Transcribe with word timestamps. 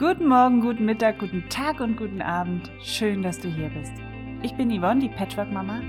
Guten 0.00 0.28
Morgen, 0.28 0.62
guten 0.62 0.86
Mittag, 0.86 1.18
guten 1.18 1.46
Tag 1.50 1.80
und 1.80 1.98
guten 1.98 2.22
Abend. 2.22 2.70
Schön, 2.82 3.22
dass 3.22 3.38
du 3.38 3.48
hier 3.48 3.68
bist. 3.68 3.92
Ich 4.42 4.54
bin 4.54 4.70
Yvonne, 4.70 4.98
die 4.98 5.10
Patchwork-Mama, 5.10 5.82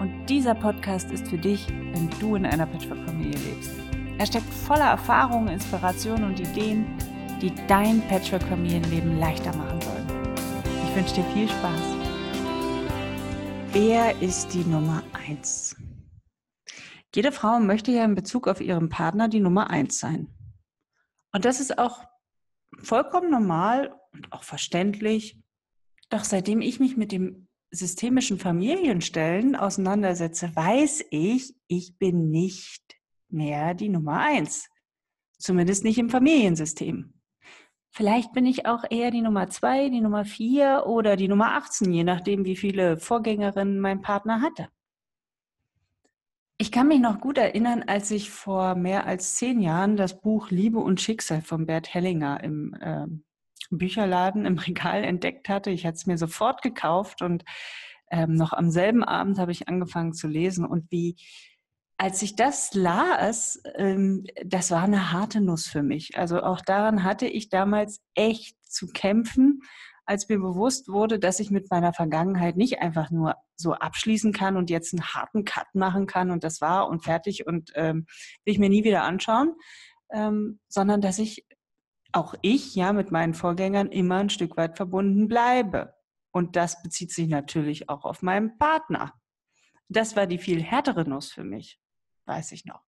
und 0.00 0.26
dieser 0.26 0.56
Podcast 0.56 1.12
ist 1.12 1.28
für 1.28 1.38
dich, 1.38 1.68
wenn 1.68 2.10
du 2.18 2.34
in 2.34 2.44
einer 2.44 2.66
Patchwork-Familie 2.66 3.38
lebst. 3.38 3.70
Er 4.18 4.26
steckt 4.26 4.52
voller 4.52 4.86
Erfahrungen, 4.86 5.46
Inspirationen 5.46 6.24
und 6.24 6.40
Ideen, 6.40 6.86
die 7.40 7.52
dein 7.68 8.02
Patchwork-Familienleben 8.08 9.20
leichter 9.20 9.56
machen 9.56 9.80
sollen. 9.80 10.08
Ich 10.88 10.96
wünsche 10.96 11.14
dir 11.14 11.24
viel 11.32 11.48
Spaß. 11.48 11.82
Wer 13.70 14.20
ist 14.20 14.54
die 14.54 14.64
Nummer 14.64 15.04
1? 15.28 15.76
Jede 17.14 17.30
Frau 17.30 17.60
möchte 17.60 17.92
ja 17.92 18.04
in 18.04 18.16
Bezug 18.16 18.48
auf 18.48 18.60
ihren 18.60 18.88
Partner 18.88 19.28
die 19.28 19.38
Nummer 19.38 19.70
1 19.70 20.00
sein. 20.00 20.34
Und 21.32 21.44
das 21.44 21.60
ist 21.60 21.78
auch 21.78 22.11
vollkommen 22.78 23.30
normal 23.30 23.94
und 24.12 24.32
auch 24.32 24.42
verständlich. 24.42 25.38
Doch 26.08 26.24
seitdem 26.24 26.60
ich 26.60 26.80
mich 26.80 26.96
mit 26.96 27.12
dem 27.12 27.48
systemischen 27.70 28.38
Familienstellen 28.38 29.56
auseinandersetze, 29.56 30.54
weiß 30.54 31.06
ich, 31.10 31.54
ich 31.68 31.96
bin 31.98 32.30
nicht 32.30 32.82
mehr 33.28 33.74
die 33.74 33.88
Nummer 33.88 34.20
eins. 34.20 34.68
Zumindest 35.38 35.82
nicht 35.84 35.98
im 35.98 36.10
Familiensystem. 36.10 37.14
Vielleicht 37.94 38.32
bin 38.32 38.46
ich 38.46 38.66
auch 38.66 38.84
eher 38.88 39.10
die 39.10 39.20
Nummer 39.20 39.48
zwei, 39.50 39.90
die 39.90 40.00
Nummer 40.00 40.24
vier 40.24 40.84
oder 40.86 41.16
die 41.16 41.28
Nummer 41.28 41.56
18, 41.56 41.92
je 41.92 42.04
nachdem, 42.04 42.44
wie 42.44 42.56
viele 42.56 42.96
Vorgängerinnen 42.96 43.80
mein 43.80 44.00
Partner 44.00 44.40
hatte. 44.40 44.68
Ich 46.62 46.70
kann 46.70 46.86
mich 46.86 47.00
noch 47.00 47.18
gut 47.18 47.38
erinnern, 47.38 47.82
als 47.88 48.12
ich 48.12 48.30
vor 48.30 48.76
mehr 48.76 49.04
als 49.04 49.34
zehn 49.34 49.58
Jahren 49.58 49.96
das 49.96 50.20
Buch 50.20 50.50
Liebe 50.50 50.78
und 50.78 51.00
Schicksal 51.00 51.42
von 51.42 51.66
Bert 51.66 51.92
Hellinger 51.92 52.40
im 52.44 52.72
äh, 52.74 53.06
Bücherladen 53.70 54.46
im 54.46 54.58
Regal 54.58 55.02
entdeckt 55.02 55.48
hatte. 55.48 55.70
Ich 55.70 55.84
hatte 55.84 55.96
es 55.96 56.06
mir 56.06 56.18
sofort 56.18 56.62
gekauft 56.62 57.20
und 57.20 57.42
ähm, 58.12 58.34
noch 58.34 58.52
am 58.52 58.70
selben 58.70 59.02
Abend 59.02 59.40
habe 59.40 59.50
ich 59.50 59.66
angefangen 59.66 60.12
zu 60.12 60.28
lesen. 60.28 60.64
Und 60.64 60.88
wie, 60.92 61.16
als 61.96 62.22
ich 62.22 62.36
das 62.36 62.74
las, 62.74 63.60
ähm, 63.74 64.24
das 64.46 64.70
war 64.70 64.84
eine 64.84 65.10
harte 65.10 65.40
Nuss 65.40 65.66
für 65.66 65.82
mich. 65.82 66.16
Also 66.16 66.44
auch 66.44 66.60
daran 66.60 67.02
hatte 67.02 67.26
ich 67.26 67.48
damals 67.48 68.02
echt 68.14 68.56
zu 68.62 68.86
kämpfen 68.86 69.62
als 70.04 70.28
mir 70.28 70.38
bewusst 70.38 70.88
wurde, 70.88 71.18
dass 71.18 71.40
ich 71.40 71.50
mit 71.50 71.70
meiner 71.70 71.92
Vergangenheit 71.92 72.56
nicht 72.56 72.80
einfach 72.80 73.10
nur 73.10 73.36
so 73.62 73.72
abschließen 73.74 74.32
kann 74.32 74.56
und 74.56 74.68
jetzt 74.68 74.92
einen 74.92 75.14
harten 75.14 75.44
Cut 75.44 75.74
machen 75.74 76.06
kann 76.06 76.30
und 76.30 76.44
das 76.44 76.60
war 76.60 76.88
und 76.88 77.04
fertig 77.04 77.46
und 77.46 77.72
ähm, 77.74 78.06
will 78.44 78.52
ich 78.52 78.58
mir 78.58 78.68
nie 78.68 78.84
wieder 78.84 79.04
anschauen, 79.04 79.54
ähm, 80.12 80.60
sondern 80.68 81.00
dass 81.00 81.18
ich 81.18 81.46
auch 82.12 82.34
ich 82.42 82.74
ja 82.74 82.92
mit 82.92 83.10
meinen 83.10 83.34
Vorgängern 83.34 83.90
immer 83.90 84.16
ein 84.16 84.30
Stück 84.30 84.56
weit 84.56 84.76
verbunden 84.76 85.28
bleibe. 85.28 85.94
Und 86.30 86.56
das 86.56 86.82
bezieht 86.82 87.12
sich 87.12 87.28
natürlich 87.28 87.88
auch 87.88 88.04
auf 88.04 88.22
meinen 88.22 88.58
Partner. 88.58 89.14
Das 89.88 90.16
war 90.16 90.26
die 90.26 90.38
viel 90.38 90.62
härtere 90.62 91.08
Nuss 91.08 91.32
für 91.32 91.44
mich, 91.44 91.78
weiß 92.26 92.52
ich 92.52 92.64
noch. 92.64 92.82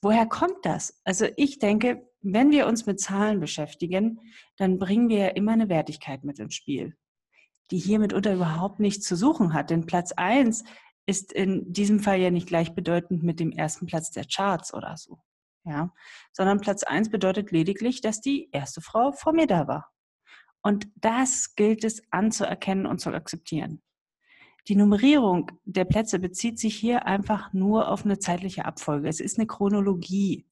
Woher 0.00 0.26
kommt 0.26 0.64
das? 0.64 1.00
Also 1.04 1.26
ich 1.36 1.58
denke, 1.60 2.08
wenn 2.20 2.50
wir 2.50 2.66
uns 2.66 2.86
mit 2.86 3.00
Zahlen 3.00 3.40
beschäftigen, 3.40 4.20
dann 4.56 4.78
bringen 4.78 5.08
wir 5.08 5.18
ja 5.18 5.28
immer 5.28 5.52
eine 5.52 5.68
Wertigkeit 5.68 6.24
mit 6.24 6.38
ins 6.38 6.54
Spiel, 6.54 6.96
die 7.70 7.78
hier 7.78 7.98
mitunter 7.98 8.34
überhaupt 8.34 8.80
nichts 8.80 9.06
zu 9.06 9.16
suchen 9.16 9.54
hat. 9.54 9.70
Denn 9.70 9.86
Platz 9.86 10.12
1 10.12 10.64
ist 11.06 11.32
in 11.32 11.72
diesem 11.72 12.00
Fall 12.00 12.18
ja 12.18 12.30
nicht 12.30 12.48
gleichbedeutend 12.48 13.22
mit 13.22 13.40
dem 13.40 13.52
ersten 13.52 13.86
Platz 13.86 14.10
der 14.10 14.24
Charts 14.24 14.74
oder 14.74 14.96
so. 14.96 15.18
Ja, 15.64 15.94
sondern 16.32 16.60
Platz 16.60 16.82
1 16.82 17.10
bedeutet 17.10 17.52
lediglich, 17.52 18.00
dass 18.00 18.20
die 18.20 18.48
erste 18.50 18.80
Frau 18.80 19.12
vor 19.12 19.32
mir 19.32 19.46
da 19.46 19.68
war. 19.68 19.92
Und 20.60 20.88
das 20.96 21.54
gilt 21.54 21.84
es 21.84 22.02
anzuerkennen 22.10 22.86
und 22.86 23.00
zu 23.00 23.10
akzeptieren. 23.10 23.82
Die 24.68 24.76
Nummerierung 24.76 25.50
der 25.64 25.84
Plätze 25.84 26.20
bezieht 26.20 26.58
sich 26.58 26.76
hier 26.76 27.06
einfach 27.06 27.52
nur 27.52 27.88
auf 27.88 28.04
eine 28.04 28.18
zeitliche 28.18 28.64
Abfolge. 28.64 29.08
Es 29.08 29.18
ist 29.18 29.38
eine 29.38 29.46
Chronologie. 29.46 30.46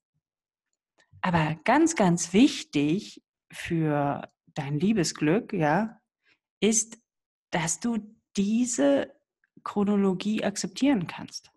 Aber 1.21 1.57
ganz, 1.65 1.95
ganz 1.95 2.33
wichtig 2.33 3.23
für 3.53 4.29
dein 4.47 4.81
Liebesglück, 4.81 5.53
ja, 5.53 6.01
ist, 6.61 6.99
dass 7.51 7.81
du 7.81 7.99
diese 8.37 9.13
Chronologie 9.65 10.45
akzeptieren 10.45 11.07
kannst. 11.07 11.51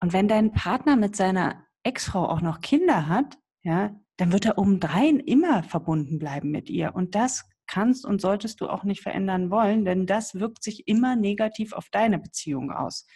Und 0.00 0.12
wenn 0.12 0.28
dein 0.28 0.52
Partner 0.52 0.96
mit 0.96 1.16
seiner 1.16 1.64
Ex-Frau 1.82 2.28
auch 2.28 2.40
noch 2.40 2.60
Kinder 2.60 3.08
hat, 3.08 3.38
ja, 3.62 3.98
dann 4.16 4.32
wird 4.32 4.46
er 4.46 4.58
obendrein 4.58 5.18
immer 5.20 5.62
verbunden 5.62 6.18
bleiben 6.18 6.50
mit 6.50 6.68
ihr. 6.68 6.94
Und 6.94 7.14
das 7.14 7.48
kannst 7.66 8.04
und 8.04 8.20
solltest 8.20 8.60
du 8.60 8.68
auch 8.68 8.84
nicht 8.84 9.02
verändern 9.02 9.50
wollen, 9.50 9.84
denn 9.84 10.06
das 10.06 10.34
wirkt 10.34 10.62
sich 10.62 10.88
immer 10.88 11.16
negativ 11.16 11.72
auf 11.72 11.88
deine 11.90 12.18
Beziehung 12.18 12.72
aus. 12.72 13.06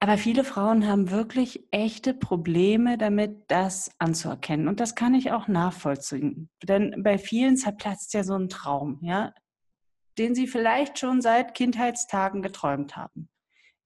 Aber 0.00 0.16
viele 0.16 0.44
Frauen 0.44 0.86
haben 0.86 1.10
wirklich 1.10 1.66
echte 1.72 2.14
Probleme 2.14 2.98
damit, 2.98 3.44
das 3.48 3.90
anzuerkennen. 3.98 4.68
Und 4.68 4.78
das 4.78 4.94
kann 4.94 5.14
ich 5.14 5.32
auch 5.32 5.48
nachvollziehen. 5.48 6.50
Denn 6.62 7.02
bei 7.02 7.18
vielen 7.18 7.56
zerplatzt 7.56 8.14
ja 8.14 8.22
so 8.22 8.34
ein 8.34 8.48
Traum, 8.48 9.00
ja, 9.02 9.32
den 10.18 10.34
sie 10.34 10.46
vielleicht 10.46 10.98
schon 10.98 11.20
seit 11.20 11.54
Kindheitstagen 11.54 12.42
geträumt 12.42 12.96
haben. 12.96 13.28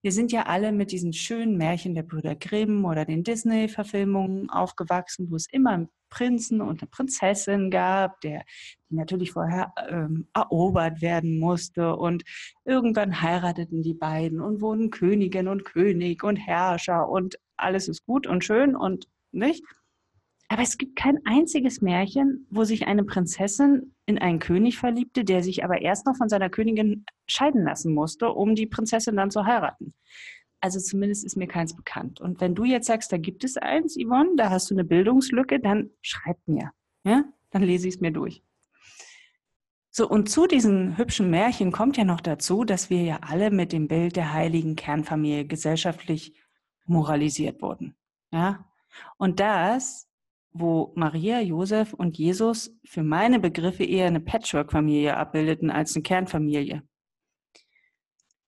Wir 0.04 0.10
sind 0.10 0.32
ja 0.32 0.46
alle 0.46 0.72
mit 0.72 0.90
diesen 0.90 1.12
schönen 1.12 1.56
Märchen 1.56 1.94
der 1.94 2.02
Brüder 2.02 2.34
Grimm 2.34 2.84
oder 2.84 3.04
den 3.04 3.22
Disney-Verfilmungen 3.22 4.50
aufgewachsen, 4.50 5.30
wo 5.30 5.36
es 5.36 5.46
immer 5.48 5.70
einen 5.70 5.88
Prinzen 6.10 6.60
und 6.60 6.82
eine 6.82 6.90
Prinzessin 6.90 7.70
gab, 7.70 8.20
der 8.20 8.44
die 8.90 8.96
natürlich 8.96 9.30
vorher 9.30 9.72
ähm, 9.88 10.26
erobert 10.34 11.00
werden 11.02 11.38
musste. 11.38 11.94
Und 11.94 12.24
irgendwann 12.64 13.22
heirateten 13.22 13.82
die 13.82 13.94
beiden 13.94 14.40
und 14.40 14.60
wurden 14.60 14.90
Königin 14.90 15.46
und 15.46 15.64
König 15.64 16.24
und 16.24 16.36
Herrscher 16.36 17.08
und 17.08 17.38
alles 17.56 17.86
ist 17.86 18.04
gut 18.04 18.26
und 18.26 18.44
schön 18.44 18.74
und 18.74 19.06
nicht. 19.30 19.64
Aber 20.48 20.62
es 20.62 20.76
gibt 20.76 20.96
kein 20.96 21.18
einziges 21.24 21.80
Märchen, 21.80 22.46
wo 22.50 22.64
sich 22.64 22.86
eine 22.86 23.04
Prinzessin 23.04 23.94
in 24.12 24.18
einen 24.18 24.38
König 24.38 24.78
verliebte, 24.78 25.24
der 25.24 25.42
sich 25.42 25.64
aber 25.64 25.82
erst 25.82 26.06
noch 26.06 26.16
von 26.16 26.28
seiner 26.28 26.50
Königin 26.50 27.04
scheiden 27.26 27.64
lassen 27.64 27.94
musste, 27.94 28.30
um 28.30 28.54
die 28.54 28.66
Prinzessin 28.66 29.16
dann 29.16 29.30
zu 29.30 29.44
heiraten. 29.44 29.94
Also 30.60 30.78
zumindest 30.78 31.24
ist 31.24 31.36
mir 31.36 31.48
keins 31.48 31.74
bekannt. 31.74 32.20
Und 32.20 32.40
wenn 32.40 32.54
du 32.54 32.64
jetzt 32.64 32.86
sagst, 32.86 33.10
da 33.12 33.18
gibt 33.18 33.42
es 33.42 33.56
eins, 33.56 33.96
Yvonne, 33.96 34.36
da 34.36 34.50
hast 34.50 34.70
du 34.70 34.74
eine 34.74 34.84
Bildungslücke, 34.84 35.58
dann 35.58 35.90
schreib 36.02 36.38
mir. 36.46 36.70
Ja? 37.04 37.24
Dann 37.50 37.62
lese 37.62 37.88
ich 37.88 37.94
es 37.94 38.00
mir 38.00 38.12
durch. 38.12 38.42
So, 39.90 40.08
und 40.08 40.30
zu 40.30 40.46
diesen 40.46 40.96
hübschen 40.96 41.30
Märchen 41.30 41.72
kommt 41.72 41.96
ja 41.96 42.04
noch 42.04 42.20
dazu, 42.20 42.64
dass 42.64 42.90
wir 42.90 43.02
ja 43.02 43.18
alle 43.22 43.50
mit 43.50 43.72
dem 43.72 43.88
Bild 43.88 44.16
der 44.16 44.32
heiligen 44.32 44.76
Kernfamilie 44.76 45.46
gesellschaftlich 45.46 46.34
moralisiert 46.86 47.60
wurden. 47.60 47.94
Ja? 48.30 48.64
Und 49.18 49.40
das 49.40 50.08
wo 50.52 50.92
Maria, 50.96 51.40
Josef 51.40 51.92
und 51.92 52.18
Jesus 52.18 52.76
für 52.84 53.02
meine 53.02 53.40
Begriffe 53.40 53.84
eher 53.84 54.06
eine 54.06 54.20
Patchwork-Familie 54.20 55.16
abbildeten 55.16 55.70
als 55.70 55.94
eine 55.94 56.02
Kernfamilie. 56.02 56.82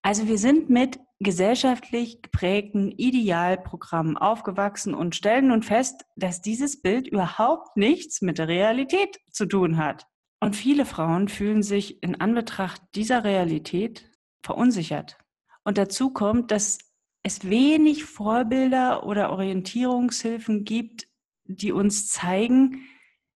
Also 0.03 0.29
wir 0.29 0.39
sind 0.39 0.69
mit 0.69 1.01
gesellschaftlich 1.21 2.21
geprägten 2.21 2.93
Idealprogrammen 2.93 4.19
aufgewachsen 4.19 4.95
und 4.95 5.17
stellen 5.17 5.49
nun 5.49 5.63
fest, 5.63 6.05
dass 6.17 6.43
dieses 6.43 6.83
Bild 6.83 7.09
überhaupt 7.09 7.77
nichts 7.77 8.21
mit 8.21 8.39
der 8.39 8.49
Realität 8.49 9.19
zu 9.31 9.47
tun 9.47 9.79
hat. 9.79 10.07
Und 10.41 10.57
viele 10.57 10.85
Frauen 10.85 11.29
fühlen 11.29 11.63
sich 11.63 12.03
in 12.03 12.21
Anbetracht 12.21 12.83
dieser 12.95 13.25
Realität 13.25 14.11
verunsichert. 14.43 15.17
Und 15.65 15.79
dazu 15.79 16.13
kommt, 16.13 16.51
dass 16.51 16.79
es 17.23 17.49
wenig 17.49 18.05
Vorbilder 18.05 19.07
oder 19.07 19.33
Orientierungshilfen 19.33 20.65
gibt, 20.65 21.09
die 21.45 21.73
uns 21.73 22.09
zeigen, 22.09 22.87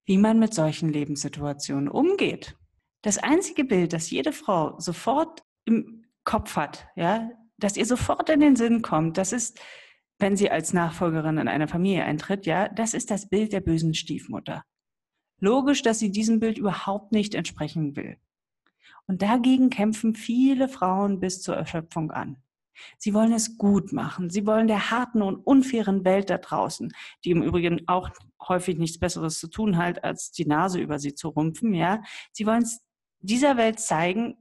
wie 0.04 0.18
man 0.18 0.38
mit 0.38 0.54
solchen 0.54 0.88
Lebenssituationen 0.88 1.88
umgeht. 1.88 2.56
Das 3.02 3.18
einzige 3.18 3.64
Bild, 3.64 3.92
das 3.92 4.10
jede 4.10 4.32
Frau 4.32 4.78
sofort 4.78 5.42
im 5.64 6.06
Kopf 6.24 6.56
hat, 6.56 6.88
ja, 6.96 7.30
das 7.58 7.76
ihr 7.76 7.86
sofort 7.86 8.30
in 8.30 8.40
den 8.40 8.56
Sinn 8.56 8.82
kommt, 8.82 9.18
das 9.18 9.32
ist, 9.32 9.60
wenn 10.18 10.36
sie 10.36 10.50
als 10.50 10.72
Nachfolgerin 10.72 11.38
in 11.38 11.48
eine 11.48 11.68
Familie 11.68 12.04
eintritt, 12.04 12.46
ja, 12.46 12.68
das 12.68 12.94
ist 12.94 13.10
das 13.10 13.28
Bild 13.28 13.52
der 13.52 13.60
bösen 13.60 13.94
Stiefmutter. 13.94 14.64
Logisch, 15.40 15.82
dass 15.82 15.98
sie 15.98 16.10
diesem 16.10 16.40
Bild 16.40 16.58
überhaupt 16.58 17.12
nicht 17.12 17.34
entsprechen 17.34 17.94
will. 17.94 18.16
Und 19.06 19.22
dagegen 19.22 19.70
kämpfen 19.70 20.14
viele 20.14 20.68
Frauen 20.68 21.20
bis 21.20 21.40
zur 21.42 21.56
Erschöpfung 21.56 22.10
an. 22.10 22.42
Sie 22.98 23.14
wollen 23.14 23.32
es 23.32 23.56
gut 23.56 23.92
machen. 23.92 24.30
Sie 24.30 24.46
wollen 24.46 24.68
der 24.68 24.90
harten 24.90 25.22
und 25.22 25.36
unfairen 25.36 26.04
Welt 26.04 26.30
da 26.30 26.38
draußen, 26.38 26.92
die 27.24 27.30
im 27.30 27.42
Übrigen 27.42 27.86
auch 27.86 28.10
häufig 28.46 28.78
nichts 28.78 28.98
Besseres 28.98 29.38
zu 29.38 29.48
tun 29.48 29.76
hat, 29.76 30.04
als 30.04 30.30
die 30.30 30.46
Nase 30.46 30.80
über 30.80 30.98
sie 30.98 31.14
zu 31.14 31.28
rumpfen, 31.28 31.74
ja. 31.74 32.02
Sie 32.32 32.46
wollen 32.46 32.62
es 32.62 32.80
dieser 33.20 33.56
Welt 33.56 33.80
zeigen, 33.80 34.36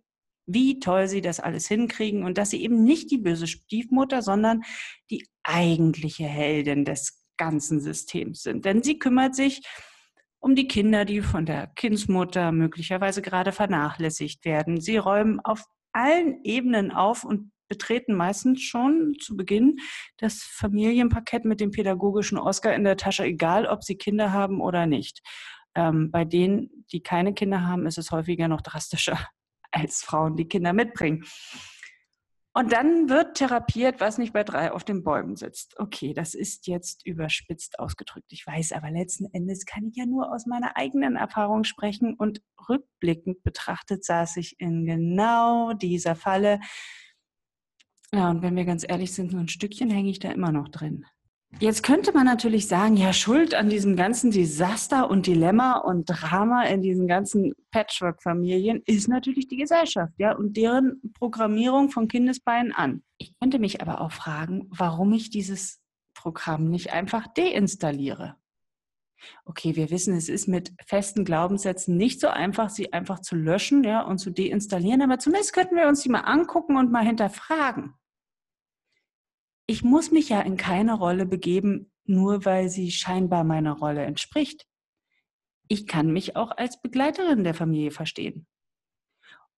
wie 0.46 0.80
toll 0.80 1.08
sie 1.08 1.22
das 1.22 1.40
alles 1.40 1.68
hinkriegen 1.68 2.24
und 2.24 2.38
dass 2.38 2.52
sie 2.52 2.64
eben 2.64 2.84
nicht 2.84 3.12
die 3.12 3.18
böse 3.18 3.48
Stiefmutter, 3.48 4.22
sondern 4.22 4.64
die 5.12 5.28
eigentliche 5.44 6.26
Heldin 6.26 6.86
des 6.86 7.26
ganzen 7.38 7.82
Systems 7.82 8.44
sind. 8.44 8.66
Denn 8.66 8.82
sie 8.82 8.98
kümmert 8.98 9.36
sich 9.36 9.62
um 10.40 10.56
die 10.56 10.68
Kinder, 10.68 11.04
die 11.04 11.22
von 11.22 11.46
der 11.46 11.68
Kindsmutter 11.68 12.52
möglicherweise 12.52 13.22
gerade 13.22 13.52
vernachlässigt 13.52 14.46
werden. 14.46 14.80
Sie 14.80 14.98
räumen 14.98 15.40
auf 15.42 15.66
allen 15.92 16.44
Ebenen 16.44 16.92
auf 16.92 17.24
und 17.24 17.52
betreten 17.68 18.14
meistens 18.14 18.62
schon 18.62 19.16
zu 19.20 19.36
Beginn 19.36 19.78
das 20.18 20.44
Familienparkett 20.44 21.46
mit 21.46 21.60
dem 21.60 21.72
pädagogischen 21.72 22.38
Oscar 22.38 22.74
in 22.74 22.84
der 22.84 22.98
Tasche, 22.98 23.24
egal 23.24 23.66
ob 23.66 23.84
sie 23.84 23.96
Kinder 23.96 24.32
haben 24.32 24.62
oder 24.62 24.86
nicht. 24.86 25.22
Ähm, 25.76 26.12
bei 26.12 26.26
denen, 26.26 26.86
die 26.92 27.02
keine 27.02 27.34
Kinder 27.34 27.66
haben, 27.66 27.86
ist 27.86 27.98
es 27.98 28.12
häufiger 28.12 28.48
noch 28.48 28.62
drastischer 28.62 29.20
als 29.72 30.04
Frauen, 30.04 30.36
die 30.36 30.48
Kinder 30.48 30.74
mitbringen. 30.74 31.24
Und 32.58 32.72
dann 32.72 33.08
wird 33.08 33.38
therapiert, 33.38 34.02
was 34.02 34.18
nicht 34.18 34.34
bei 34.34 34.44
drei 34.44 34.72
auf 34.72 34.84
den 34.84 35.04
Bäumen 35.04 35.36
sitzt. 35.36 35.76
Okay, 35.78 36.16
das 36.16 36.34
ist 36.34 36.66
jetzt 36.66 37.06
überspitzt 37.06 37.78
ausgedrückt. 37.78 38.32
Ich 38.32 38.48
weiß, 38.48 38.72
aber 38.72 38.90
letzten 38.90 39.32
Endes 39.32 39.68
kann 39.68 39.86
ich 39.86 39.96
ja 39.96 40.08
nur 40.08 40.34
aus 40.34 40.48
meiner 40.48 40.76
eigenen 40.76 41.18
Erfahrung 41.18 41.66
sprechen. 41.66 42.16
Und 42.16 42.42
rückblickend 42.68 43.44
betrachtet 43.44 44.04
saß 44.04 44.38
ich 44.38 44.60
in 44.60 44.88
genau 44.88 45.74
dieser 45.74 46.16
Falle. 46.16 46.60
Ja, 48.14 48.30
und 48.30 48.42
wenn 48.42 48.56
wir 48.56 48.66
ganz 48.66 48.86
ehrlich 48.88 49.14
sind, 49.14 49.32
so 49.32 49.38
ein 49.38 49.50
Stückchen 49.50 49.90
hänge 49.90 50.10
ich 50.10 50.20
da 50.20 50.32
immer 50.32 50.52
noch 50.52 50.70
drin. 50.70 51.06
Jetzt 51.60 51.82
könnte 51.82 52.12
man 52.12 52.26
natürlich 52.26 52.68
sagen, 52.68 52.98
ja, 52.98 53.14
Schuld 53.14 53.56
an 53.56 53.70
diesem 53.70 53.96
ganzen 53.96 54.32
Desaster 54.32 55.10
und 55.10 55.28
Dilemma 55.28 55.78
und 55.78 56.06
Drama 56.06 56.64
in 56.64 56.82
diesen 56.82 57.08
ganzen 57.08 57.54
Patchwork-Familien 57.72 58.84
ist 58.86 59.08
natürlich 59.08 59.48
die 59.48 59.58
Gesellschaft, 59.58 60.14
ja, 60.18 60.36
und 60.36 60.56
deren 60.56 61.02
Programmierung 61.18 61.90
von 61.90 62.08
Kindesbeinen 62.08 62.74
an. 62.74 63.02
Ich 63.18 63.34
könnte 63.40 63.60
mich 63.60 63.82
aber 63.82 64.02
auch 64.02 64.12
fragen, 64.12 64.68
warum 64.70 65.14
ich 65.14 65.30
dieses 65.30 65.80
Programm 66.14 66.70
nicht 66.70 66.94
einfach 66.94 67.26
deinstalliere. 67.34 68.36
Okay, 69.46 69.76
wir 69.76 69.90
wissen, 69.90 70.16
es 70.16 70.30
ist 70.30 70.48
mit 70.48 70.74
festen 70.86 71.26
Glaubenssätzen 71.26 71.98
nicht 71.98 72.20
so 72.20 72.28
einfach, 72.28 72.70
sie 72.70 72.94
einfach 72.94 73.20
zu 73.20 73.36
löschen, 73.36 73.84
ja, 73.84 74.02
und 74.02 74.20
zu 74.20 74.32
deinstallieren, 74.32 75.02
aber 75.02 75.20
zumindest 75.20 75.54
könnten 75.54 75.76
wir 75.76 75.88
uns 75.88 76.02
die 76.02 76.10
mal 76.10 76.22
angucken 76.22 76.78
und 76.78 76.92
mal 76.92 77.06
hinterfragen 77.06 77.94
ich 79.68 79.84
muss 79.84 80.12
mich 80.12 80.30
ja 80.30 80.42
in 80.42 80.58
keine 80.58 80.94
Rolle 80.94 81.26
begeben, 81.26 81.92
nur 82.06 82.46
weil 82.46 82.70
sie 82.70 82.90
scheinbar 82.90 83.44
meiner 83.44 83.74
Rolle 83.74 84.04
entspricht. 84.06 84.66
Ich 85.68 85.86
kann 85.86 86.12
mich 86.12 86.38
auch 86.38 86.52
als 86.52 86.82
Begleiterin 86.82 87.44
der 87.44 87.54
Familie 87.54 87.92
verstehen. 87.92 88.48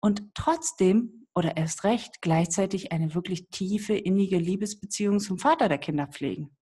Und 0.02 0.34
trotzdem 0.34 1.28
oder 1.36 1.56
erst 1.56 1.84
recht 1.84 2.22
gleichzeitig 2.22 2.92
eine 2.92 3.14
wirklich 3.14 3.50
tiefe, 3.50 3.94
innige 3.94 4.40
Liebesbeziehung 4.40 5.20
zum 5.20 5.38
Vater 5.38 5.70
der 5.70 5.78
Kinder 5.78 6.08
pflegen. 6.08 6.58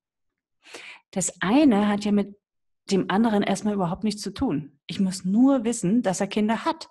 Das 1.10 1.40
eine 1.40 1.88
hat 1.88 2.04
ja 2.04 2.12
mit 2.12 2.36
dem 2.90 3.10
anderen 3.10 3.42
erstmal 3.42 3.74
überhaupt 3.74 4.04
nichts 4.04 4.22
zu 4.22 4.32
tun. 4.32 4.78
Ich 4.86 5.00
muss 5.00 5.24
nur 5.24 5.64
wissen, 5.64 6.02
dass 6.02 6.20
er 6.20 6.26
Kinder 6.26 6.64
hat. 6.64 6.88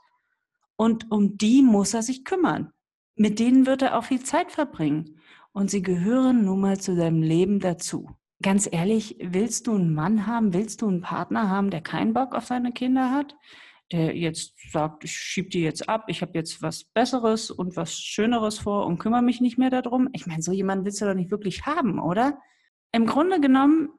Und 0.75 1.11
um 1.11 1.37
die 1.37 1.61
muss 1.63 1.93
er 1.93 2.03
sich 2.03 2.23
kümmern. 2.23 2.71
Mit 3.15 3.39
denen 3.39 3.65
wird 3.65 3.81
er 3.81 3.97
auch 3.97 4.03
viel 4.03 4.23
Zeit 4.23 4.51
verbringen 4.51 5.19
und 5.51 5.71
sie 5.71 5.81
gehören 5.81 6.45
nun 6.45 6.61
mal 6.61 6.79
zu 6.79 6.95
deinem 6.95 7.23
Leben 7.23 7.59
dazu. 7.59 8.11
Ganz 8.43 8.69
ehrlich, 8.71 9.17
willst 9.19 9.65
du 9.65 9.73
einen 9.73 9.95
Mann 9.95 10.27
haben, 10.27 10.53
willst 10.53 10.83
du 10.83 10.87
einen 10.87 11.01
Partner 11.01 11.49
haben, 11.49 11.71
der 11.71 11.81
keinen 11.81 12.13
Bock 12.13 12.35
auf 12.35 12.45
seine 12.45 12.71
Kinder 12.71 13.11
hat? 13.11 13.35
Der 13.91 14.15
jetzt 14.15 14.53
sagt, 14.71 15.03
ich 15.03 15.13
schieb 15.13 15.49
die 15.49 15.61
jetzt 15.61 15.89
ab, 15.89 16.05
ich 16.09 16.21
habe 16.21 16.33
jetzt 16.35 16.61
was 16.61 16.83
Besseres 16.83 17.49
und 17.49 17.75
was 17.75 17.97
Schöneres 17.97 18.59
vor 18.59 18.85
und 18.85 18.99
kümmere 18.99 19.23
mich 19.23 19.41
nicht 19.41 19.57
mehr 19.57 19.71
darum. 19.71 20.09
Ich 20.13 20.27
meine, 20.27 20.43
so 20.43 20.51
jemanden 20.51 20.85
willst 20.85 21.01
du 21.01 21.05
doch 21.05 21.15
nicht 21.15 21.31
wirklich 21.31 21.65
haben, 21.65 21.99
oder? 21.99 22.37
Im 22.91 23.07
Grunde 23.07 23.41
genommen 23.41 23.89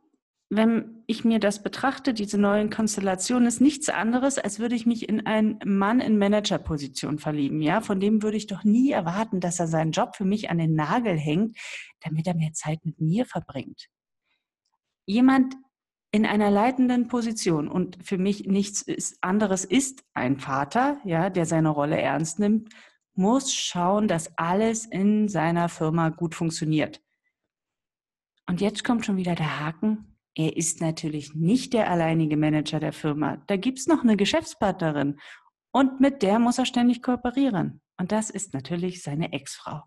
wenn 0.51 1.05
ich 1.07 1.25
mir 1.25 1.41
das 1.41 1.63
betrachte, 1.63 2.15
diese 2.15 2.39
neuen 2.39 2.71
Konstellationen, 2.71 3.47
ist 3.47 3.61
nichts 3.61 3.91
anderes, 3.91 4.39
als 4.39 4.59
würde 4.59 4.77
ich 4.77 4.87
mich 4.87 5.09
in 5.09 5.27
einen 5.27 5.59
Mann 5.65 6.01
in 6.01 6.17
Managerposition 6.17 7.19
verlieben. 7.19 7.61
Ja, 7.61 7.83
von 7.83 8.01
dem 8.01 8.23
würde 8.23 8.39
ich 8.39 8.47
doch 8.47 8.65
nie 8.65 8.91
erwarten, 8.91 9.41
dass 9.41 9.61
er 9.61 9.69
seinen 9.69 9.93
Job 9.93 10.17
für 10.17 10.25
mich 10.25 10.49
an 10.49 10.57
den 10.57 10.75
Nagel 10.75 11.19
hängt, 11.19 11.59
damit 12.01 12.27
er 12.27 12.35
mehr 12.35 12.53
Zeit 12.55 12.85
mit 12.85 12.99
mir 12.99 13.27
verbringt. 13.27 13.89
Jemand 15.05 15.55
in 16.13 16.25
einer 16.25 16.51
leitenden 16.51 17.09
Position 17.09 17.69
und 17.69 17.99
für 18.03 18.17
mich 18.17 18.47
nichts 18.47 18.87
anderes 19.21 19.67
ist 19.67 20.03
ein 20.15 20.39
Vater, 20.39 20.99
ja, 21.05 21.29
der 21.29 21.45
seine 21.45 21.69
Rolle 21.69 22.01
ernst 22.01 22.39
nimmt, 22.39 22.73
muss 23.15 23.53
schauen, 23.53 24.09
dass 24.09 24.39
alles 24.39 24.87
in 24.87 25.29
seiner 25.29 25.69
Firma 25.69 26.09
gut 26.09 26.35
funktioniert. 26.35 27.03
Und 28.47 28.63
jetzt 28.63 28.83
kommt 28.85 29.05
schon 29.05 29.19
wieder 29.19 29.35
der 29.35 29.61
Haken 29.61 30.18
er 30.35 30.57
ist 30.57 30.81
natürlich 30.81 31.35
nicht 31.35 31.73
der 31.73 31.91
alleinige 31.91 32.37
Manager 32.37 32.81
der 32.81 32.93
Firma. 32.93 33.43
Da 33.47 33.57
gibt 33.57 33.79
es 33.79 33.87
noch 33.87 34.03
eine 34.03 34.17
Geschäftspartnerin 34.17 35.19
und 35.73 36.01
mit 36.01 36.23
der 36.23 36.39
muss 36.39 36.59
er 36.59 36.67
ständig 36.67 37.03
kooperieren. 37.03 37.81
Und 37.99 38.13
das 38.13 38.31
ist 38.31 38.55
natürlich 38.55 39.03
seine 39.03 39.33
Ex-Frau. 39.33 39.83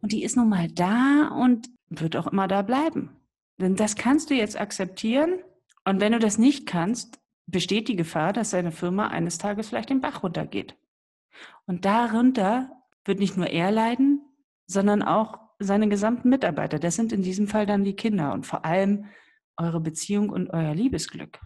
Und 0.00 0.12
die 0.12 0.22
ist 0.22 0.36
nun 0.36 0.48
mal 0.48 0.68
da 0.68 1.28
und 1.28 1.68
wird 1.88 2.16
auch 2.16 2.28
immer 2.28 2.46
da 2.46 2.62
bleiben. 2.62 3.16
Denn 3.60 3.74
das 3.74 3.96
kannst 3.96 4.30
du 4.30 4.34
jetzt 4.34 4.60
akzeptieren. 4.60 5.40
Und 5.84 6.00
wenn 6.00 6.12
du 6.12 6.18
das 6.18 6.38
nicht 6.38 6.66
kannst, 6.66 7.18
besteht 7.46 7.88
die 7.88 7.96
Gefahr, 7.96 8.32
dass 8.32 8.50
seine 8.50 8.72
Firma 8.72 9.08
eines 9.08 9.38
Tages 9.38 9.68
vielleicht 9.68 9.90
den 9.90 10.00
Bach 10.00 10.22
runtergeht. 10.22 10.76
Und 11.66 11.84
darunter 11.84 12.70
wird 13.04 13.18
nicht 13.18 13.36
nur 13.36 13.48
er 13.48 13.70
leiden, 13.70 14.20
sondern 14.66 15.02
auch 15.02 15.38
seine 15.58 15.88
gesamten 15.88 16.28
Mitarbeiter. 16.28 16.78
Das 16.78 16.94
sind 16.94 17.12
in 17.12 17.22
diesem 17.22 17.48
Fall 17.48 17.66
dann 17.66 17.84
die 17.84 17.96
Kinder 17.96 18.32
und 18.32 18.46
vor 18.46 18.64
allem 18.64 19.06
eure 19.58 19.80
Beziehung 19.80 20.30
und 20.30 20.50
euer 20.50 20.74
Liebesglück. 20.74 21.40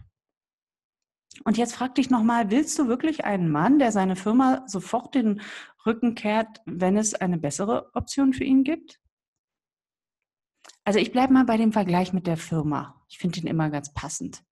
Und 1.45 1.57
jetzt 1.57 1.75
frag 1.75 1.95
dich 1.95 2.09
nochmal, 2.09 2.51
willst 2.51 2.77
du 2.77 2.87
wirklich 2.87 3.25
einen 3.25 3.49
Mann, 3.49 3.79
der 3.79 3.91
seine 3.91 4.15
Firma 4.15 4.63
sofort 4.67 5.15
den 5.15 5.41
Rücken 5.85 6.15
kehrt, 6.15 6.61
wenn 6.65 6.95
es 6.95 7.15
eine 7.15 7.37
bessere 7.37 7.89
Option 7.95 8.33
für 8.33 8.43
ihn 8.43 8.63
gibt? 8.63 8.99
Also 10.83 10.99
ich 10.99 11.11
bleibe 11.11 11.33
mal 11.33 11.45
bei 11.45 11.57
dem 11.57 11.71
Vergleich 11.71 12.13
mit 12.13 12.27
der 12.27 12.37
Firma. 12.37 13.03
Ich 13.09 13.17
finde 13.17 13.39
ihn 13.39 13.47
immer 13.47 13.69
ganz 13.69 13.93
passend. 13.93 14.43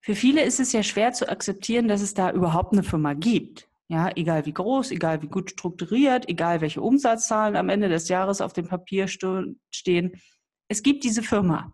Für 0.00 0.14
viele 0.14 0.42
ist 0.42 0.60
es 0.60 0.72
ja 0.72 0.82
schwer 0.82 1.12
zu 1.12 1.28
akzeptieren, 1.28 1.88
dass 1.88 2.02
es 2.02 2.14
da 2.14 2.30
überhaupt 2.30 2.72
eine 2.72 2.82
Firma 2.82 3.14
gibt. 3.14 3.68
Ja, 3.88 4.10
egal 4.14 4.44
wie 4.44 4.52
groß, 4.52 4.90
egal 4.90 5.22
wie 5.22 5.28
gut 5.28 5.50
strukturiert, 5.50 6.28
egal 6.28 6.60
welche 6.60 6.82
Umsatzzahlen 6.82 7.56
am 7.56 7.70
Ende 7.70 7.88
des 7.88 8.08
Jahres 8.08 8.40
auf 8.42 8.52
dem 8.52 8.68
Papier 8.68 9.08
stehen. 9.08 10.20
Es 10.68 10.82
gibt 10.82 11.04
diese 11.04 11.22
Firma. 11.22 11.72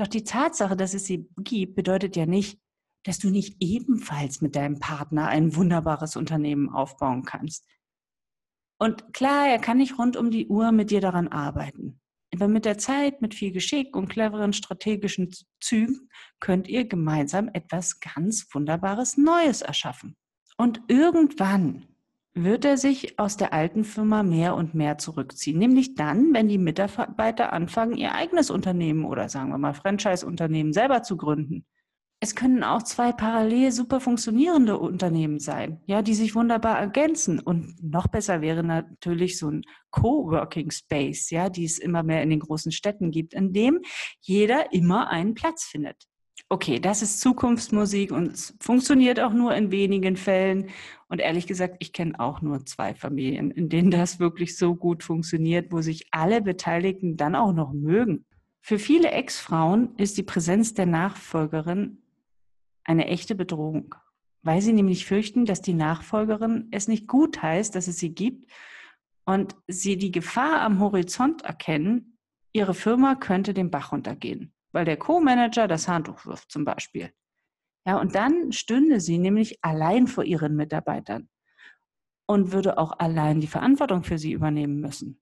Doch 0.00 0.08
die 0.08 0.24
Tatsache, 0.24 0.78
dass 0.78 0.94
es 0.94 1.04
sie 1.04 1.28
gibt, 1.36 1.74
bedeutet 1.74 2.16
ja 2.16 2.24
nicht, 2.24 2.58
dass 3.04 3.18
du 3.18 3.28
nicht 3.28 3.58
ebenfalls 3.60 4.40
mit 4.40 4.56
deinem 4.56 4.78
Partner 4.78 5.28
ein 5.28 5.54
wunderbares 5.54 6.16
Unternehmen 6.16 6.70
aufbauen 6.70 7.22
kannst. 7.24 7.68
Und 8.78 9.12
klar, 9.12 9.48
er 9.48 9.58
kann 9.58 9.76
nicht 9.76 9.98
rund 9.98 10.16
um 10.16 10.30
die 10.30 10.46
Uhr 10.46 10.72
mit 10.72 10.90
dir 10.90 11.02
daran 11.02 11.28
arbeiten. 11.28 12.00
Aber 12.32 12.48
mit 12.48 12.64
der 12.64 12.78
Zeit, 12.78 13.20
mit 13.20 13.34
viel 13.34 13.52
Geschick 13.52 13.94
und 13.94 14.08
cleveren 14.08 14.54
strategischen 14.54 15.34
Zügen 15.60 16.08
könnt 16.40 16.66
ihr 16.66 16.86
gemeinsam 16.86 17.50
etwas 17.52 18.00
ganz 18.00 18.46
Wunderbares 18.54 19.18
Neues 19.18 19.60
erschaffen. 19.60 20.16
Und 20.56 20.80
irgendwann 20.88 21.89
wird 22.34 22.64
er 22.64 22.76
sich 22.76 23.18
aus 23.18 23.36
der 23.36 23.52
alten 23.52 23.84
Firma 23.84 24.22
mehr 24.22 24.54
und 24.54 24.74
mehr 24.74 24.98
zurückziehen. 24.98 25.58
Nämlich 25.58 25.94
dann, 25.94 26.32
wenn 26.32 26.48
die 26.48 26.58
Mitarbeiter 26.58 27.52
anfangen, 27.52 27.96
ihr 27.96 28.14
eigenes 28.14 28.50
Unternehmen 28.50 29.04
oder 29.04 29.28
sagen 29.28 29.50
wir 29.50 29.58
mal 29.58 29.74
Franchise-Unternehmen 29.74 30.72
selber 30.72 31.02
zu 31.02 31.16
gründen. 31.16 31.64
Es 32.22 32.34
können 32.34 32.62
auch 32.62 32.82
zwei 32.82 33.12
parallel 33.12 33.72
super 33.72 33.98
funktionierende 33.98 34.78
Unternehmen 34.78 35.38
sein, 35.38 35.80
ja, 35.86 36.02
die 36.02 36.14
sich 36.14 36.34
wunderbar 36.34 36.78
ergänzen. 36.78 37.40
Und 37.40 37.82
noch 37.82 38.08
besser 38.08 38.42
wäre 38.42 38.62
natürlich 38.62 39.38
so 39.38 39.50
ein 39.50 39.62
Coworking 39.90 40.70
Space, 40.70 41.30
ja, 41.30 41.48
die 41.48 41.64
es 41.64 41.78
immer 41.78 42.02
mehr 42.02 42.22
in 42.22 42.28
den 42.28 42.40
großen 42.40 42.72
Städten 42.72 43.10
gibt, 43.10 43.32
in 43.32 43.54
dem 43.54 43.80
jeder 44.20 44.72
immer 44.72 45.08
einen 45.08 45.34
Platz 45.34 45.64
findet 45.64 46.09
okay, 46.48 46.78
das 46.80 47.02
ist 47.02 47.20
Zukunftsmusik 47.20 48.12
und 48.12 48.32
es 48.32 48.54
funktioniert 48.60 49.20
auch 49.20 49.32
nur 49.32 49.54
in 49.54 49.70
wenigen 49.70 50.16
Fällen. 50.16 50.70
Und 51.08 51.20
ehrlich 51.20 51.46
gesagt, 51.46 51.76
ich 51.80 51.92
kenne 51.92 52.18
auch 52.18 52.40
nur 52.40 52.64
zwei 52.66 52.94
Familien, 52.94 53.50
in 53.50 53.68
denen 53.68 53.90
das 53.90 54.20
wirklich 54.20 54.56
so 54.56 54.74
gut 54.74 55.02
funktioniert, 55.02 55.72
wo 55.72 55.80
sich 55.80 56.06
alle 56.10 56.40
Beteiligten 56.40 57.16
dann 57.16 57.34
auch 57.34 57.52
noch 57.52 57.72
mögen. 57.72 58.24
Für 58.60 58.78
viele 58.78 59.10
Ex-Frauen 59.10 59.94
ist 59.96 60.18
die 60.18 60.22
Präsenz 60.22 60.74
der 60.74 60.86
Nachfolgerin 60.86 61.98
eine 62.84 63.06
echte 63.06 63.34
Bedrohung, 63.34 63.94
weil 64.42 64.60
sie 64.60 64.72
nämlich 64.72 65.06
fürchten, 65.06 65.44
dass 65.44 65.62
die 65.62 65.74
Nachfolgerin 65.74 66.68
es 66.70 66.88
nicht 66.88 67.06
gut 67.06 67.42
heißt, 67.42 67.74
dass 67.74 67.88
es 67.88 67.98
sie 67.98 68.14
gibt 68.14 68.50
und 69.24 69.56
sie 69.66 69.96
die 69.96 70.12
Gefahr 70.12 70.62
am 70.62 70.80
Horizont 70.80 71.42
erkennen, 71.42 72.18
ihre 72.52 72.74
Firma 72.74 73.14
könnte 73.14 73.54
den 73.54 73.70
Bach 73.70 73.92
runtergehen 73.92 74.52
weil 74.72 74.84
der 74.84 74.96
Co-Manager 74.96 75.68
das 75.68 75.88
Handtuch 75.88 76.26
wirft 76.26 76.50
zum 76.50 76.64
Beispiel. 76.64 77.12
Ja, 77.86 77.98
und 77.98 78.14
dann 78.14 78.52
stünde 78.52 79.00
sie 79.00 79.18
nämlich 79.18 79.58
allein 79.62 80.06
vor 80.06 80.24
ihren 80.24 80.54
Mitarbeitern 80.54 81.28
und 82.26 82.52
würde 82.52 82.78
auch 82.78 82.98
allein 82.98 83.40
die 83.40 83.46
Verantwortung 83.46 84.04
für 84.04 84.18
sie 84.18 84.32
übernehmen 84.32 84.80
müssen. 84.80 85.20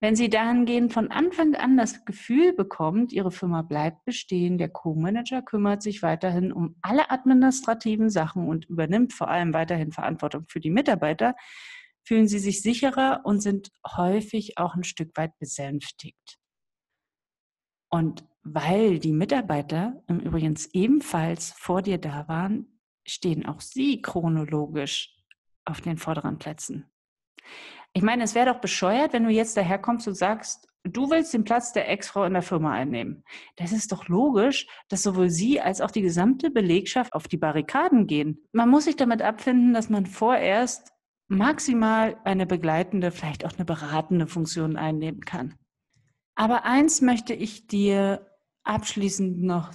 Wenn 0.00 0.16
sie 0.16 0.28
dahingehend 0.28 0.92
von 0.92 1.12
Anfang 1.12 1.54
an 1.54 1.76
das 1.76 2.04
Gefühl 2.04 2.52
bekommt, 2.52 3.12
ihre 3.12 3.30
Firma 3.30 3.62
bleibt 3.62 4.04
bestehen, 4.04 4.58
der 4.58 4.68
Co-Manager 4.68 5.42
kümmert 5.42 5.80
sich 5.80 6.02
weiterhin 6.02 6.52
um 6.52 6.74
alle 6.82 7.10
administrativen 7.12 8.10
Sachen 8.10 8.48
und 8.48 8.64
übernimmt 8.64 9.12
vor 9.12 9.28
allem 9.28 9.54
weiterhin 9.54 9.92
Verantwortung 9.92 10.46
für 10.48 10.58
die 10.58 10.70
Mitarbeiter, 10.70 11.36
fühlen 12.04 12.26
sie 12.26 12.40
sich 12.40 12.62
sicherer 12.62 13.20
und 13.22 13.40
sind 13.40 13.70
häufig 13.96 14.58
auch 14.58 14.74
ein 14.74 14.82
Stück 14.82 15.16
weit 15.16 15.38
besänftigt. 15.38 16.41
Und 17.94 18.24
weil 18.42 18.98
die 18.98 19.12
Mitarbeiter 19.12 20.02
im 20.08 20.18
Übrigen 20.18 20.58
ebenfalls 20.72 21.52
vor 21.52 21.82
dir 21.82 21.98
da 21.98 22.26
waren, 22.26 22.80
stehen 23.06 23.46
auch 23.46 23.60
sie 23.60 24.00
chronologisch 24.00 25.14
auf 25.64 25.80
den 25.80 25.98
vorderen 25.98 26.38
Plätzen. 26.38 26.90
Ich 27.92 28.02
meine, 28.02 28.24
es 28.24 28.34
wäre 28.34 28.52
doch 28.52 28.60
bescheuert, 28.60 29.12
wenn 29.12 29.24
du 29.24 29.30
jetzt 29.30 29.56
daherkommst 29.56 30.08
und 30.08 30.14
sagst, 30.14 30.66
du 30.84 31.10
willst 31.10 31.34
den 31.34 31.44
Platz 31.44 31.72
der 31.72 31.90
Ex-Frau 31.90 32.24
in 32.24 32.32
der 32.32 32.42
Firma 32.42 32.72
einnehmen. 32.72 33.24
Das 33.56 33.72
ist 33.72 33.92
doch 33.92 34.08
logisch, 34.08 34.66
dass 34.88 35.02
sowohl 35.02 35.28
sie 35.28 35.60
als 35.60 35.82
auch 35.82 35.90
die 35.90 36.02
gesamte 36.02 36.50
Belegschaft 36.50 37.12
auf 37.12 37.28
die 37.28 37.36
Barrikaden 37.36 38.06
gehen. 38.06 38.38
Man 38.52 38.70
muss 38.70 38.84
sich 38.84 38.96
damit 38.96 39.20
abfinden, 39.20 39.74
dass 39.74 39.90
man 39.90 40.06
vorerst 40.06 40.92
maximal 41.28 42.16
eine 42.24 42.46
begleitende, 42.46 43.10
vielleicht 43.10 43.44
auch 43.44 43.52
eine 43.52 43.66
beratende 43.66 44.26
Funktion 44.26 44.76
einnehmen 44.76 45.20
kann. 45.20 45.54
Aber 46.34 46.64
eins 46.64 47.00
möchte 47.00 47.34
ich 47.34 47.66
dir 47.66 48.26
abschließend 48.64 49.42
noch 49.42 49.72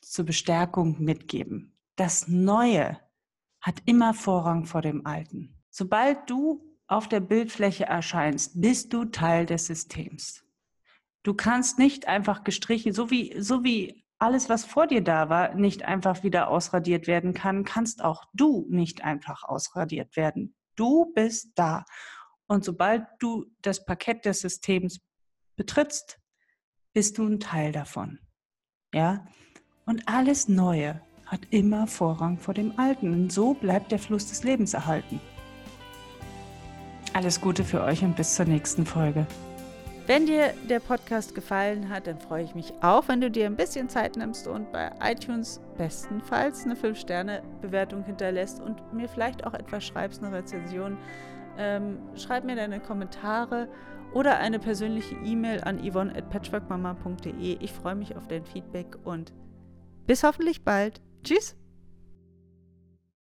zur 0.00 0.24
Bestärkung 0.24 1.02
mitgeben. 1.02 1.76
Das 1.96 2.28
Neue 2.28 2.98
hat 3.60 3.82
immer 3.84 4.14
Vorrang 4.14 4.64
vor 4.64 4.82
dem 4.82 5.04
Alten. 5.06 5.60
Sobald 5.70 6.30
du 6.30 6.64
auf 6.86 7.08
der 7.08 7.20
Bildfläche 7.20 7.84
erscheinst, 7.84 8.60
bist 8.60 8.92
du 8.92 9.04
Teil 9.04 9.46
des 9.46 9.66
Systems. 9.66 10.44
Du 11.22 11.34
kannst 11.34 11.78
nicht 11.78 12.08
einfach 12.08 12.44
gestrichen, 12.44 12.92
so 12.92 13.10
wie, 13.10 13.38
so 13.38 13.64
wie 13.64 14.04
alles, 14.18 14.48
was 14.48 14.64
vor 14.64 14.86
dir 14.86 15.02
da 15.02 15.28
war, 15.28 15.54
nicht 15.54 15.82
einfach 15.84 16.22
wieder 16.22 16.48
ausradiert 16.48 17.06
werden 17.06 17.34
kann, 17.34 17.64
kannst 17.64 18.02
auch 18.02 18.24
du 18.32 18.66
nicht 18.70 19.04
einfach 19.04 19.44
ausradiert 19.44 20.16
werden. 20.16 20.54
Du 20.74 21.12
bist 21.14 21.52
da. 21.56 21.84
Und 22.46 22.64
sobald 22.64 23.06
du 23.18 23.46
das 23.60 23.84
Parkett 23.84 24.24
des 24.24 24.40
Systems 24.40 25.00
betrittst, 25.58 26.18
bist 26.94 27.18
du 27.18 27.26
ein 27.26 27.40
Teil 27.40 27.72
davon. 27.72 28.18
Ja? 28.94 29.26
Und 29.84 30.08
alles 30.08 30.48
Neue 30.48 31.02
hat 31.26 31.40
immer 31.50 31.86
Vorrang 31.86 32.38
vor 32.38 32.54
dem 32.54 32.78
Alten. 32.78 33.12
Und 33.12 33.32
so 33.32 33.52
bleibt 33.52 33.92
der 33.92 33.98
Fluss 33.98 34.28
des 34.28 34.44
Lebens 34.44 34.72
erhalten. 34.72 35.20
Alles 37.12 37.40
Gute 37.40 37.64
für 37.64 37.82
euch 37.82 38.02
und 38.02 38.16
bis 38.16 38.34
zur 38.34 38.46
nächsten 38.46 38.86
Folge. 38.86 39.26
Wenn 40.06 40.24
dir 40.24 40.54
der 40.70 40.80
Podcast 40.80 41.34
gefallen 41.34 41.90
hat, 41.90 42.06
dann 42.06 42.18
freue 42.18 42.42
ich 42.42 42.54
mich 42.54 42.72
auch, 42.80 43.08
wenn 43.08 43.20
du 43.20 43.30
dir 43.30 43.44
ein 43.44 43.56
bisschen 43.56 43.90
Zeit 43.90 44.16
nimmst 44.16 44.48
und 44.48 44.72
bei 44.72 44.90
iTunes 45.02 45.60
bestenfalls 45.76 46.64
eine 46.64 46.76
5-Sterne-Bewertung 46.76 48.04
hinterlässt 48.04 48.58
und 48.58 48.94
mir 48.94 49.06
vielleicht 49.06 49.46
auch 49.46 49.52
etwas 49.52 49.84
schreibst, 49.84 50.22
eine 50.22 50.34
Rezension. 50.34 50.96
Ähm, 51.58 51.98
schreib 52.14 52.44
mir 52.44 52.56
deine 52.56 52.80
Kommentare 52.80 53.68
oder 54.14 54.38
eine 54.38 54.58
persönliche 54.58 55.16
E-Mail 55.24 55.62
an 55.62 55.78
yvonne.patchworkmama.de. 55.78 57.58
Ich 57.60 57.72
freue 57.72 57.94
mich 57.94 58.16
auf 58.16 58.28
dein 58.28 58.44
Feedback 58.44 58.96
und 59.04 59.32
bis 60.06 60.22
hoffentlich 60.22 60.64
bald. 60.64 61.02
Tschüss! 61.24 61.56